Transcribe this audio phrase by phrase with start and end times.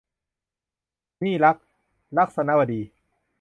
[1.21, 1.57] หนี้รัก-
[2.17, 2.81] ลักษณวดี